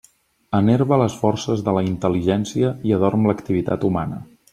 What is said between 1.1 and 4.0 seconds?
forces de la intel·ligència i adorm l'activitat